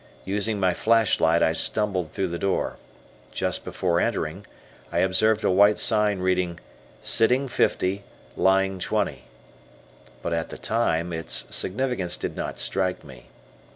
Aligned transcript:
Using 0.25 0.59
my 0.59 0.73
flashlight 0.73 1.43
I 1.43 1.53
stumbled 1.53 2.11
through 2.11 2.29
the 2.29 2.39
door. 2.39 2.77
Just 3.31 3.63
before 3.63 3.99
entering 3.99 4.47
I 4.91 4.97
observed 4.97 5.43
a 5.43 5.51
white 5.51 5.77
sign 5.77 6.21
reading: 6.21 6.59
"Sitting 7.03 7.47
50, 7.47 8.01
lying 8.35 8.79
20," 8.79 9.25
but, 10.23 10.33
at 10.33 10.49
the 10.49 10.57
time, 10.57 11.13
its 11.13 11.43
significance 11.55 12.17
did 12.17 12.35
not 12.35 12.57
strike 12.57 13.03
me. 13.03 13.27